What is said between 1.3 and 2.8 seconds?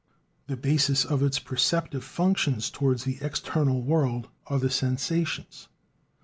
perceptive functions